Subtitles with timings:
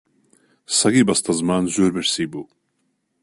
[0.77, 2.45] سەگی بەستەزمان زۆر برسی بوو